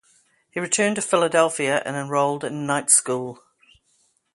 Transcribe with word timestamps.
He 0.49 0.59
returned 0.59 0.95
to 0.95 1.01
Philadelphia 1.03 1.83
and 1.85 1.95
enrolled 1.95 2.43
in 2.43 2.65
night 2.65 2.89
school. 2.89 3.43